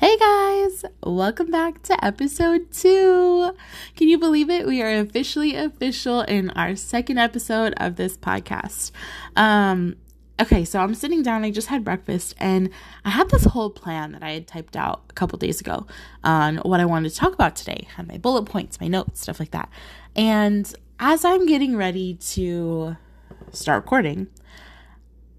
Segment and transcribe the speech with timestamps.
[0.00, 3.54] Hey guys, welcome back to episode two.
[3.96, 4.66] Can you believe it?
[4.66, 8.92] We are officially official in our second episode of this podcast.
[9.36, 9.96] Um,
[10.40, 12.70] okay, so I'm sitting down, I just had breakfast, and
[13.04, 15.86] I had this whole plan that I had typed out a couple days ago
[16.24, 17.86] on what I wanted to talk about today.
[17.90, 19.68] I had my bullet points, my notes, stuff like that.
[20.16, 22.96] And as I'm getting ready to
[23.52, 24.28] start recording,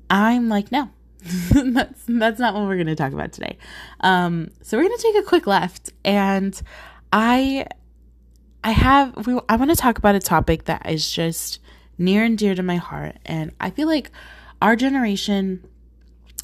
[0.08, 0.92] I'm like, no,
[1.54, 3.58] that's that's not what we're going to talk about today.
[4.00, 6.60] Um, so we're going to take a quick left, and
[7.14, 7.68] I
[8.64, 11.60] I have we I want to talk about a topic that is just
[11.98, 14.12] near and dear to my heart, and I feel like
[14.62, 15.64] our generation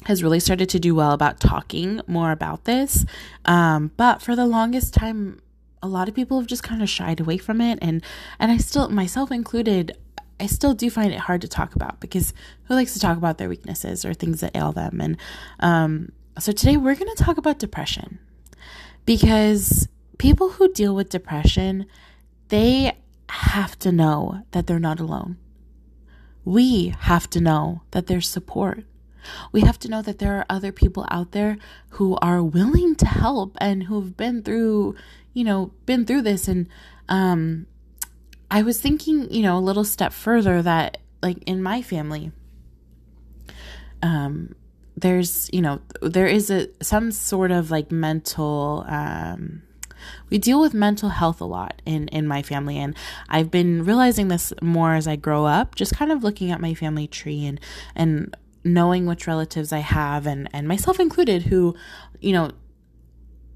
[0.04, 3.04] has really started to do well about talking more about this.
[3.44, 5.40] Um, but for the longest time,
[5.82, 8.02] a lot of people have just kind of shied away from it, and
[8.38, 9.96] and I still myself included
[10.40, 12.32] I still do find it hard to talk about because
[12.64, 15.00] who likes to talk about their weaknesses or things that ail them?
[15.00, 15.16] And
[15.60, 18.18] um, so today we're going to talk about depression
[19.04, 19.88] because
[20.18, 21.86] people who deal with depression,
[22.48, 22.96] they
[23.30, 25.38] have to know that they're not alone.
[26.44, 28.84] We have to know that there's support.
[29.52, 31.58] We have to know that there are other people out there
[31.90, 34.94] who are willing to help and who've been through,
[35.34, 36.68] you know, been through this and
[37.08, 37.66] um
[38.50, 42.32] I was thinking, you know, a little step further that like in my family
[44.02, 44.54] um
[44.96, 49.62] there's, you know, there is a some sort of like mental um
[50.30, 52.78] we deal with mental health a lot in in my family.
[52.78, 52.96] And
[53.28, 56.74] I've been realizing this more as I grow up, just kind of looking at my
[56.74, 57.60] family tree and
[57.94, 61.76] and knowing which relatives I have and and myself included who,
[62.20, 62.50] you know,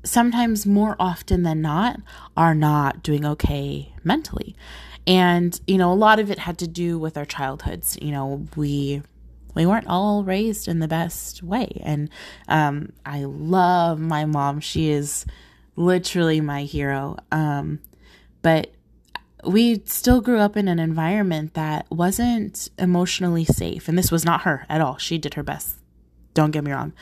[0.04, 2.00] sometimes more often than not
[2.36, 4.56] are not doing okay mentally.
[5.06, 7.98] And, you know, a lot of it had to do with our childhoods.
[8.00, 9.02] You know, we
[9.54, 11.80] we weren't all raised in the best way.
[11.84, 12.08] And
[12.48, 14.60] um, I love my mom.
[14.60, 15.26] She is
[15.76, 17.16] literally my hero.
[17.30, 17.80] Um,
[18.40, 18.72] but
[19.44, 23.88] we still grew up in an environment that wasn't emotionally safe.
[23.88, 24.96] And this was not her at all.
[24.96, 25.76] She did her best.
[26.32, 26.92] Don't get me wrong.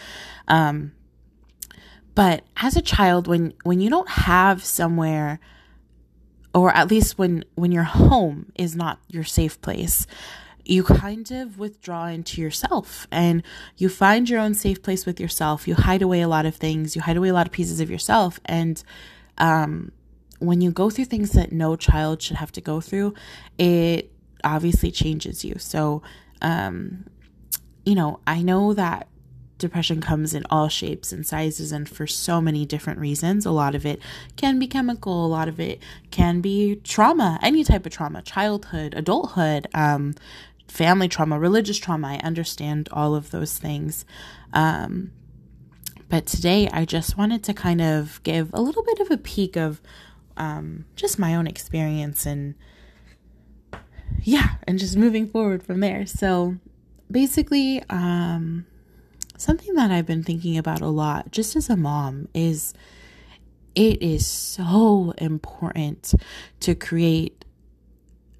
[0.49, 0.93] Um,
[2.21, 5.41] but as a child, when when you don't have somewhere,
[6.53, 10.07] or at least when when your home is not your safe place,
[10.67, 13.43] you kind of withdraw into yourself and
[13.79, 15.67] you find your own safe place with yourself.
[15.67, 16.95] You hide away a lot of things.
[16.95, 18.39] You hide away a lot of pieces of yourself.
[18.45, 18.85] And
[19.39, 19.91] um,
[20.41, 23.15] when you go through things that no child should have to go through,
[23.57, 24.13] it
[24.45, 25.55] obviously changes you.
[25.57, 26.03] So,
[26.43, 27.07] um,
[27.87, 29.09] you know, I know that
[29.61, 33.47] depression comes in all shapes and sizes and for so many different reasons.
[33.47, 34.01] A lot of it
[34.37, 35.79] can be chemical, a lot of it
[36.11, 40.15] can be trauma, any type of trauma, childhood, adulthood, um,
[40.67, 42.09] family trauma, religious trauma.
[42.09, 44.05] I understand all of those things.
[44.53, 45.13] Um,
[46.09, 49.57] but today I just wanted to kind of give a little bit of a peek
[49.57, 49.81] of
[50.37, 52.55] um, just my own experience and
[54.23, 56.05] yeah, and just moving forward from there.
[56.07, 56.57] So
[57.11, 58.67] basically, um,
[59.41, 62.75] something that I've been thinking about a lot, just as a mom, is
[63.75, 66.15] it is so important
[66.61, 67.45] to create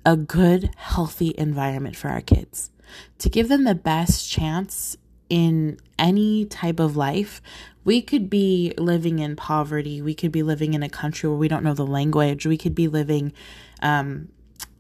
[0.05, 2.71] a good, healthy environment for our kids,
[3.19, 4.97] to give them the best chance
[5.29, 7.41] in any type of life.
[7.85, 10.03] We could be living in poverty.
[10.03, 12.45] We could be living in a country where we don't know the language.
[12.45, 13.33] We could be living
[13.81, 14.29] um,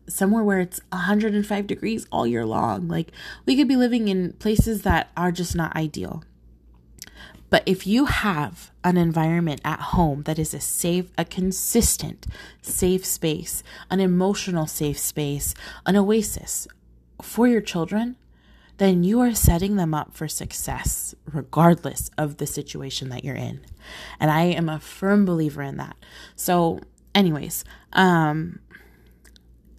[0.08, 2.88] somewhere where it's 105 degrees all year long.
[2.88, 3.12] Like
[3.46, 6.22] we could be living in places that are just not ideal.
[7.50, 12.26] But if you have an environment at home that is a safe, a consistent
[12.62, 16.68] safe space, an emotional safe space, an oasis
[17.20, 18.16] for your children,
[18.78, 23.60] then you are setting them up for success regardless of the situation that you're in.
[24.18, 25.96] And I am a firm believer in that.
[26.36, 26.80] So,
[27.14, 28.60] anyways, um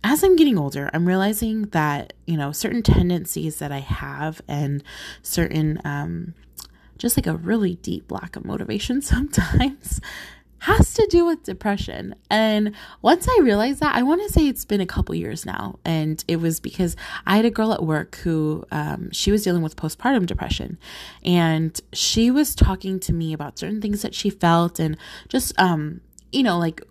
[0.03, 4.83] as I'm getting older, I'm realizing that, you know, certain tendencies that I have and
[5.21, 6.33] certain, um,
[6.97, 10.01] just like a really deep lack of motivation sometimes
[10.59, 12.13] has to do with depression.
[12.29, 15.79] And once I realized that, I want to say it's been a couple years now.
[15.83, 16.95] And it was because
[17.25, 20.77] I had a girl at work who, um, she was dealing with postpartum depression.
[21.25, 24.97] And she was talking to me about certain things that she felt and
[25.29, 26.01] just, um,
[26.31, 26.81] you know, like,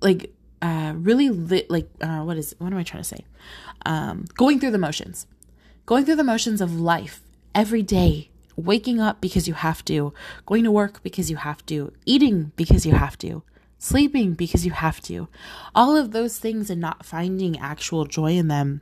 [0.00, 0.32] like
[0.62, 3.24] uh, really lit, like, uh, what is, what am I trying to say?
[3.84, 5.26] Um, going through the motions,
[5.84, 7.20] going through the motions of life
[7.54, 10.12] every day, waking up because you have to,
[10.46, 13.42] going to work because you have to, eating because you have to,
[13.78, 15.28] sleeping because you have to.
[15.74, 18.80] All of those things and not finding actual joy in them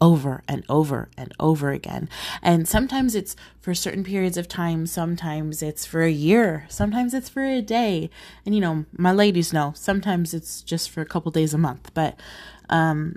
[0.00, 2.08] over and over and over again.
[2.42, 7.28] And sometimes it's for certain periods of time, sometimes it's for a year, sometimes it's
[7.28, 8.10] for a day.
[8.46, 11.90] And you know, my ladies know, sometimes it's just for a couple days a month.
[11.94, 12.18] But
[12.68, 13.16] um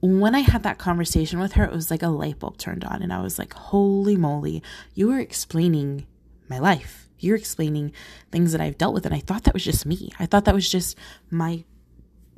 [0.00, 3.02] when I had that conversation with her, it was like a light bulb turned on
[3.02, 4.62] and I was like, "Holy moly,
[4.94, 6.06] you were explaining
[6.48, 7.08] my life.
[7.18, 7.92] You're explaining
[8.30, 10.12] things that I've dealt with and I thought that was just me.
[10.18, 10.96] I thought that was just
[11.30, 11.64] my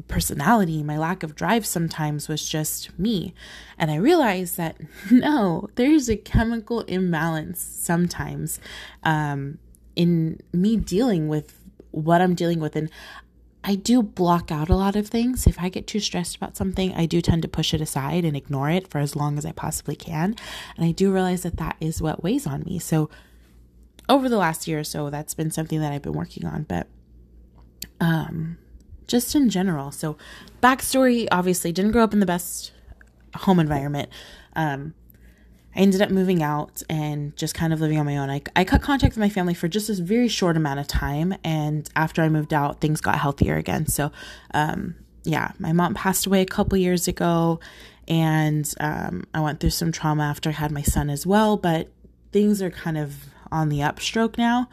[0.06, 3.34] personality, my lack of drive sometimes was just me.
[3.76, 4.76] And I realized that
[5.10, 8.60] no, there's a chemical imbalance sometimes
[9.02, 9.58] um,
[9.96, 11.58] in me dealing with
[11.90, 12.76] what I'm dealing with.
[12.76, 12.90] And
[13.64, 15.46] I do block out a lot of things.
[15.46, 18.36] If I get too stressed about something, I do tend to push it aside and
[18.36, 20.36] ignore it for as long as I possibly can.
[20.76, 22.78] And I do realize that that is what weighs on me.
[22.78, 23.10] So,
[24.08, 26.62] over the last year or so, that's been something that I've been working on.
[26.62, 26.86] But,
[28.00, 28.56] um,
[29.08, 29.90] just in general.
[29.90, 30.16] So,
[30.62, 32.72] backstory obviously didn't grow up in the best
[33.34, 34.08] home environment.
[34.54, 34.94] Um,
[35.74, 38.30] I ended up moving out and just kind of living on my own.
[38.30, 41.34] I, I cut contact with my family for just a very short amount of time.
[41.44, 43.86] And after I moved out, things got healthier again.
[43.86, 44.10] So,
[44.54, 47.60] um, yeah, my mom passed away a couple years ago.
[48.08, 51.56] And um, I went through some trauma after I had my son as well.
[51.56, 51.88] But
[52.32, 54.68] things are kind of on the upstroke now.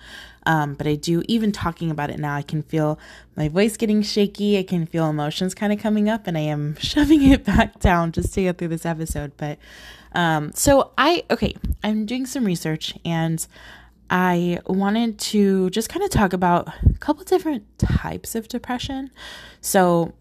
[0.46, 3.00] Um, but I do, even talking about it now, I can feel
[3.36, 4.60] my voice getting shaky.
[4.60, 8.12] I can feel emotions kind of coming up, and I am shoving it back down
[8.12, 9.32] just to get through this episode.
[9.38, 9.58] But
[10.14, 13.46] um, so I, okay, I'm doing some research and
[14.10, 19.12] I wanted to just kind of talk about a couple different types of depression.
[19.62, 20.14] So,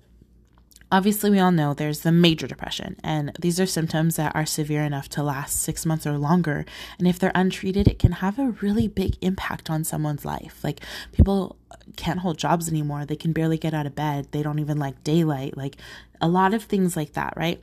[0.95, 4.85] Obviously, we all know there's the major depression, and these are symptoms that are severe
[4.85, 6.65] enough to last six months or longer.
[7.01, 10.61] And if they're untreated, it can have a really big impact on someone's life.
[10.63, 11.57] Like, people
[11.97, 15.03] can't hold jobs anymore, they can barely get out of bed, they don't even like
[15.03, 15.79] daylight, like
[16.21, 17.61] a lot of things like that, right?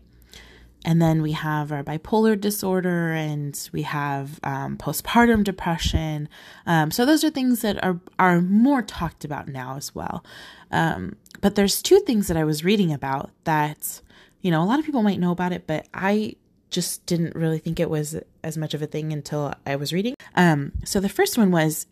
[0.83, 6.27] And then we have our bipolar disorder and we have um, postpartum depression.
[6.65, 10.25] Um, so those are things that are, are more talked about now as well.
[10.69, 14.01] Um, but there's two things that I was reading about that,
[14.41, 16.35] you know, a lot of people might know about it, but I
[16.69, 20.15] just didn't really think it was as much of a thing until I was reading.
[20.35, 21.85] Um, so the first one was,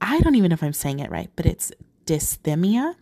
[0.00, 1.70] I don't even know if I'm saying it right, but it's
[2.06, 2.96] dysthymia.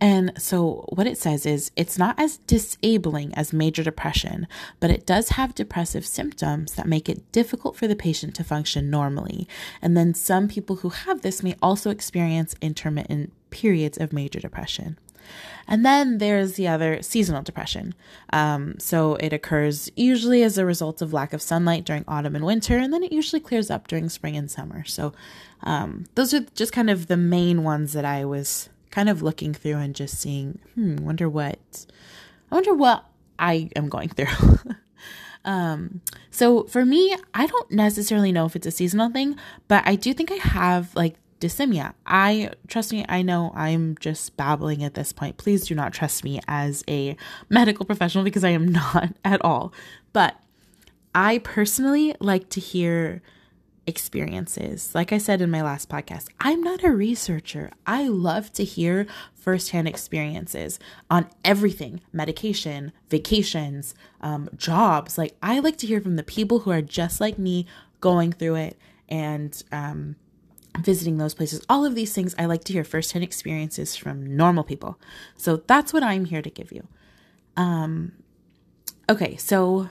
[0.00, 4.46] And so, what it says is it's not as disabling as major depression,
[4.80, 8.90] but it does have depressive symptoms that make it difficult for the patient to function
[8.90, 9.48] normally.
[9.80, 14.98] And then, some people who have this may also experience intermittent periods of major depression.
[15.66, 17.94] And then there's the other seasonal depression.
[18.32, 22.44] Um, so it occurs usually as a result of lack of sunlight during autumn and
[22.44, 24.84] winter, and then it usually clears up during spring and summer.
[24.84, 25.12] So
[25.62, 29.52] um, those are just kind of the main ones that I was kind of looking
[29.52, 31.86] through and just seeing, hmm, wonder what,
[32.50, 33.04] I wonder what
[33.38, 34.26] I am going through.
[35.46, 36.00] Um,
[36.30, 39.36] so for me, I don't necessarily know if it's a seasonal thing,
[39.68, 41.92] but I do think I have like dysthymia.
[42.06, 45.36] I trust me, I know I'm just babbling at this point.
[45.36, 47.14] Please do not trust me as a
[47.50, 49.74] medical professional because I am not at all.
[50.14, 50.40] But
[51.14, 53.20] I personally like to hear
[53.86, 54.94] experiences.
[54.94, 57.70] Like I said in my last podcast, I'm not a researcher.
[57.86, 60.78] I love to hear firsthand experiences
[61.10, 65.18] on everything medication, vacations, um, jobs.
[65.18, 67.66] Like, I like to hear from the people who are just like me
[68.00, 68.78] going through it
[69.08, 70.16] and um,
[70.78, 71.64] visiting those places.
[71.68, 74.98] All of these things, I like to hear firsthand experiences from normal people.
[75.36, 76.86] So that's what I'm here to give you.
[77.56, 78.12] Um,
[79.08, 79.88] okay, so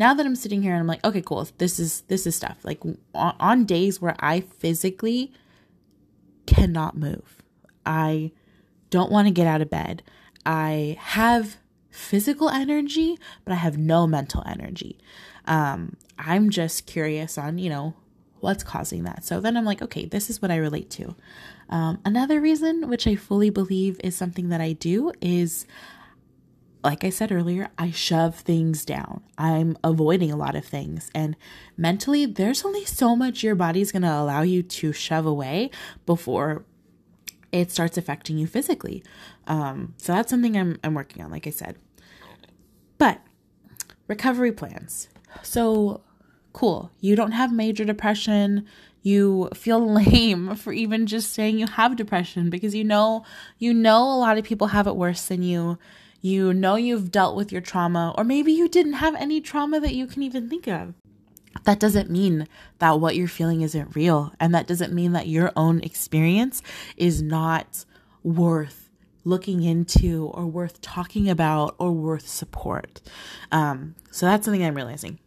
[0.00, 1.46] now that I'm sitting here and I'm like, okay, cool.
[1.58, 2.56] This is this is stuff.
[2.64, 2.82] Like
[3.14, 5.30] on, on days where I physically
[6.46, 7.42] cannot move,
[7.84, 8.32] I
[8.88, 10.02] don't want to get out of bed.
[10.46, 11.58] I have
[11.90, 14.98] physical energy, but I have no mental energy.
[15.44, 17.94] Um, I'm just curious on, you know,
[18.40, 19.22] what's causing that.
[19.22, 21.14] So then I'm like, okay, this is what I relate to.
[21.68, 25.66] Um, another reason, which I fully believe is something that I do, is
[26.82, 29.22] like I said earlier, I shove things down.
[29.36, 31.10] I'm avoiding a lot of things.
[31.14, 31.36] And
[31.76, 35.70] mentally, there's only so much your body's going to allow you to shove away
[36.06, 36.64] before
[37.52, 39.02] it starts affecting you physically.
[39.46, 41.76] Um, so that's something I'm, I'm working on, like I said.
[42.96, 43.20] But
[44.06, 45.08] recovery plans.
[45.42, 46.02] So
[46.52, 46.90] cool.
[47.00, 48.66] You don't have major depression.
[49.02, 53.24] You feel lame for even just saying you have depression because you know
[53.58, 55.78] you know a lot of people have it worse than you.
[56.20, 59.94] You know you've dealt with your trauma or maybe you didn't have any trauma that
[59.94, 60.94] you can even think of.
[61.64, 62.46] That doesn't mean
[62.78, 66.62] that what you're feeling isn't real and that doesn't mean that your own experience
[66.96, 67.84] is not
[68.22, 68.88] worth
[69.24, 73.00] looking into or worth talking about or worth support.
[73.52, 75.18] Um, so that's something I'm realizing.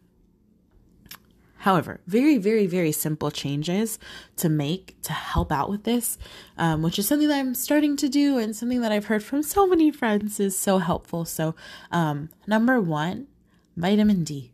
[1.64, 3.98] However, very, very, very simple changes
[4.36, 6.18] to make to help out with this,
[6.58, 9.42] um, which is something that I'm starting to do and something that I've heard from
[9.42, 11.24] so many friends is so helpful.
[11.24, 11.54] So,
[11.90, 13.28] um, number one,
[13.78, 14.52] vitamin D.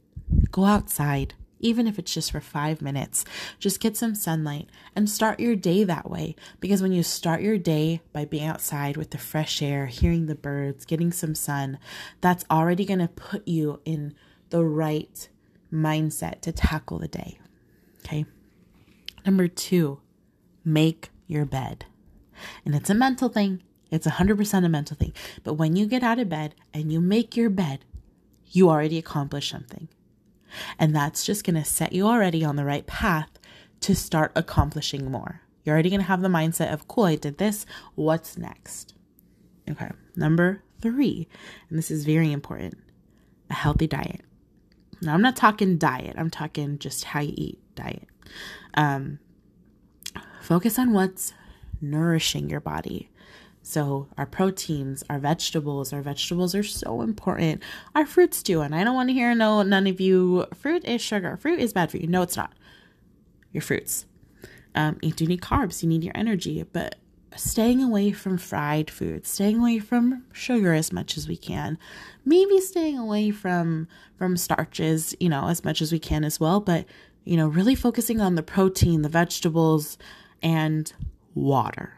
[0.52, 3.24] Go outside, even if it's just for five minutes.
[3.58, 6.36] Just get some sunlight and start your day that way.
[6.60, 10.36] Because when you start your day by being outside with the fresh air, hearing the
[10.36, 11.80] birds, getting some sun,
[12.20, 14.14] that's already going to put you in
[14.50, 15.28] the right
[15.72, 17.38] mindset to tackle the day.
[18.04, 18.24] Okay.
[19.24, 20.00] Number two,
[20.64, 21.86] make your bed.
[22.64, 23.62] And it's a mental thing.
[23.90, 25.12] It's 100% a mental thing.
[25.42, 27.84] But when you get out of bed and you make your bed,
[28.46, 29.88] you already accomplished something.
[30.78, 33.30] And that's just going to set you already on the right path
[33.80, 35.42] to start accomplishing more.
[35.64, 37.66] You're already going to have the mindset of, cool, I did this.
[37.94, 38.94] What's next?
[39.68, 39.90] Okay.
[40.16, 41.28] Number three,
[41.68, 42.78] and this is very important
[43.48, 44.20] a healthy diet.
[45.02, 48.06] Now, I'm not talking diet, I'm talking just how you eat diet.
[48.74, 49.18] Um,
[50.42, 51.32] focus on what's
[51.80, 53.10] nourishing your body.
[53.62, 57.62] So, our proteins, our vegetables, our vegetables are so important.
[57.94, 58.62] Our fruits too.
[58.62, 61.36] And I don't want to hear no, none of you, fruit is sugar.
[61.36, 62.06] Fruit is bad for you.
[62.06, 62.52] No, it's not.
[63.52, 64.06] Your fruits.
[64.74, 66.94] Um, you do need carbs, you need your energy, but
[67.36, 71.78] staying away from fried foods, staying away from sugar as much as we can,
[72.24, 76.60] maybe staying away from from starches, you know, as much as we can as well,
[76.60, 76.84] but
[77.24, 79.98] you know, really focusing on the protein, the vegetables
[80.42, 80.92] and
[81.34, 81.94] water.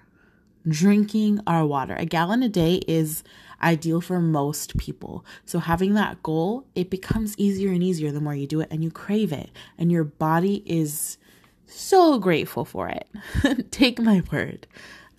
[0.69, 1.95] Drinking our water.
[1.97, 3.25] A gallon a day is
[3.63, 5.25] ideal for most people.
[5.45, 8.83] So having that goal, it becomes easier and easier the more you do it and
[8.83, 11.19] you crave it and your body is
[11.67, 13.09] so grateful for it.
[13.71, 14.67] Take my word.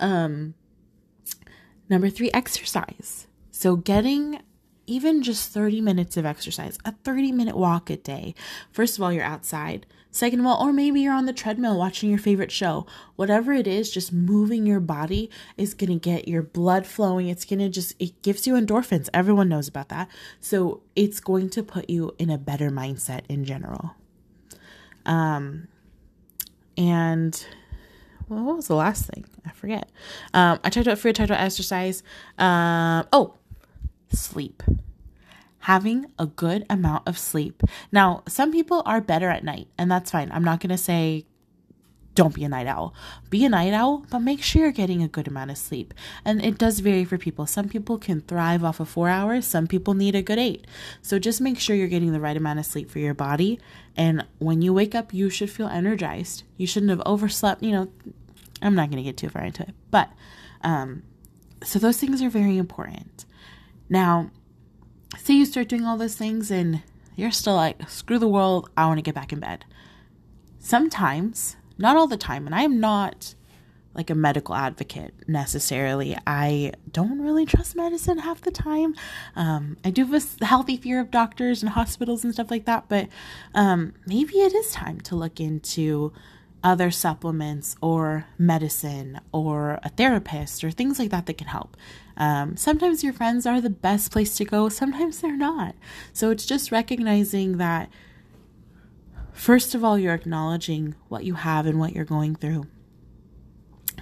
[0.04, 0.54] Um,
[1.90, 3.26] number three, exercise.
[3.52, 4.42] So getting
[4.86, 8.36] even just 30 minutes of exercise, a 30 minute walk a day.
[8.72, 9.86] First of all, you're outside.
[10.12, 12.86] Second of all, or maybe you're on the treadmill watching your favorite show.
[13.16, 17.30] Whatever it is, just moving your body is going to get your blood flowing.
[17.30, 19.10] It's going to just, it gives you endorphins.
[19.14, 20.10] Everyone knows about that.
[20.40, 23.96] So it's going to put you in a better mindset in general.
[25.06, 25.70] Um,
[26.78, 27.44] and
[28.34, 29.26] well, what was the last thing?
[29.46, 29.90] I forget.
[30.34, 32.04] Um, I talked about food, I talked about exercise.
[32.38, 33.36] Um, oh,
[34.12, 34.64] sleep.
[35.60, 37.64] Having a good amount of sleep.
[37.92, 40.32] Now, some people are better at night, and that's fine.
[40.32, 41.26] I'm not going to say
[42.16, 42.94] don't be a night owl.
[43.30, 45.94] Be a night owl, but make sure you're getting a good amount of sleep.
[46.24, 47.46] And it does vary for people.
[47.48, 50.66] Some people can thrive off of four hours, some people need a good eight.
[51.02, 53.60] So just make sure you're getting the right amount of sleep for your body.
[53.96, 56.44] And when you wake up, you should feel energized.
[56.58, 57.64] You shouldn't have overslept.
[57.64, 57.88] You know,
[58.64, 59.74] I'm not going to get too far into it.
[59.92, 60.10] But,
[60.62, 61.04] um,
[61.64, 63.26] so those things are very important.
[63.90, 64.32] Now,
[65.18, 66.82] say you start doing all those things and
[67.16, 69.66] you're still like, screw the world, I want to get back in bed.
[70.60, 72.46] Sometimes not all the time.
[72.46, 73.36] And I am not
[73.94, 76.18] like a medical advocate necessarily.
[76.26, 78.96] I don't really trust medicine half the time.
[79.36, 82.86] Um, I do have a healthy fear of doctors and hospitals and stuff like that,
[82.90, 83.08] but
[83.54, 86.12] um, maybe it is time to look into
[86.64, 91.76] other supplements or medicine or a therapist or things like that that can help.
[92.16, 95.76] Um, sometimes your friends are the best place to go, sometimes they're not.
[96.14, 97.90] So it's just recognizing that
[99.34, 102.68] First of all, you're acknowledging what you have and what you're going through.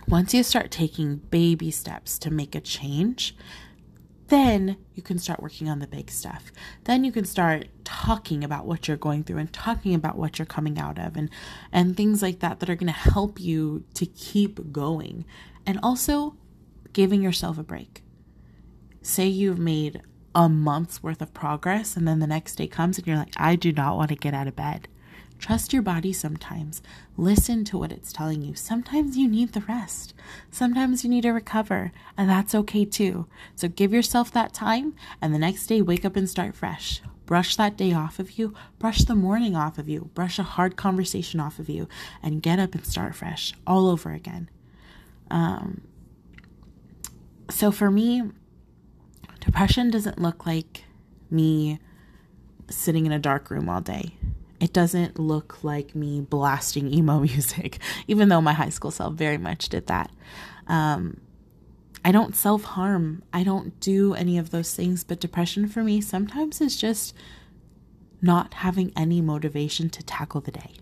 [0.08, 3.36] Once you start taking baby steps to make a change,
[4.32, 6.54] then you can start working on the big stuff.
[6.86, 10.46] Then you can start talking about what you're going through and talking about what you're
[10.46, 11.30] coming out of and
[11.70, 15.26] and things like that that are going to help you to keep going.
[15.66, 16.38] And also
[16.94, 18.04] giving yourself a break.
[19.02, 20.02] Say you've made
[20.34, 23.58] a month's worth of progress and then the next day comes and you're like I
[23.58, 24.88] do not want to get out of bed.
[25.42, 26.84] Trust your body sometimes.
[27.18, 28.54] Listen to what it's telling you.
[28.54, 30.14] Sometimes you need the rest.
[30.52, 33.26] Sometimes you need to recover, and that's okay too.
[33.56, 37.02] So give yourself that time, and the next day wake up and start fresh.
[37.26, 40.76] Brush that day off of you, brush the morning off of you, brush a hard
[40.76, 41.88] conversation off of you,
[42.22, 44.48] and get up and start fresh all over again.
[45.32, 45.82] Um,
[47.50, 48.22] so for me,
[49.40, 50.84] depression doesn't look like
[51.32, 51.80] me
[52.70, 54.18] sitting in a dark room all day.
[54.62, 59.40] It doesn't look like me blasting emo music, even though my high school self very
[59.40, 60.12] much did that.
[60.68, 61.20] Um,
[62.06, 63.24] I don't self harm.
[63.34, 65.04] I don't do any of those things.
[65.04, 67.16] But depression for me sometimes is just
[68.22, 70.76] not having any motivation to tackle the day.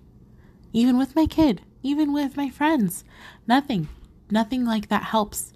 [0.74, 3.06] Even with my kid, even with my friends,
[3.48, 3.88] nothing,
[4.30, 5.54] nothing like that helps.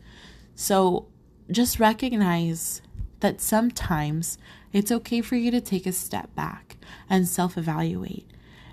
[0.55, 1.07] So
[1.51, 2.81] just recognize
[3.19, 4.37] that sometimes
[4.73, 6.77] it's okay for you to take a step back
[7.09, 8.27] and self evaluate.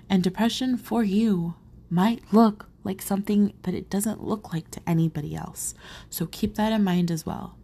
[0.09, 1.55] And depression for you
[1.89, 5.75] might look like something that it doesn't look like to anybody else.
[6.09, 7.55] So keep that in mind as well.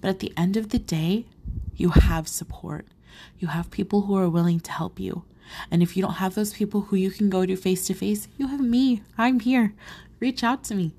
[0.00, 1.26] But at the end of the day,
[1.74, 2.86] you have support.
[3.38, 5.24] You have people who are willing to help you.
[5.70, 8.28] And if you don't have those people who you can go to face to face,
[8.36, 9.02] you have me.
[9.16, 9.74] I'm here.
[10.20, 10.92] Reach out to me.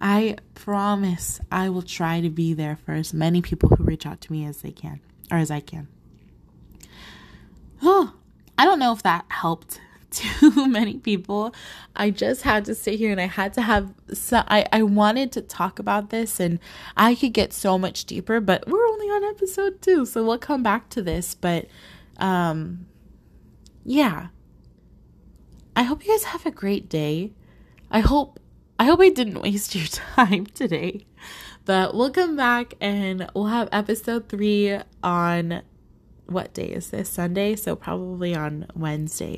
[0.00, 4.20] I promise I will try to be there for as many people who reach out
[4.22, 5.00] to me as they can
[5.30, 5.88] or as I can.
[7.82, 9.80] I don't know if that helped
[10.10, 11.54] too many people.
[11.94, 15.32] I just had to sit here and I had to have so I, I wanted
[15.32, 16.58] to talk about this and
[16.96, 20.62] I could get so much deeper, but we're only on episode two, so we'll come
[20.62, 21.34] back to this.
[21.34, 21.66] But
[22.18, 22.86] um
[23.84, 24.28] yeah.
[25.74, 27.32] I hope you guys have a great day.
[27.90, 28.40] I hope
[28.78, 31.06] I hope I didn't waste your time today.
[31.64, 35.62] But we'll come back and we'll have episode three on
[36.26, 37.08] what day is this?
[37.08, 39.34] Sunday, so probably on Wednesday.